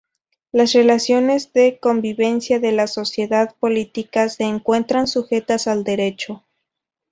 [0.51, 6.43] Las relaciones de convivencia de la sociedad política se encuentran sujetas al derecho.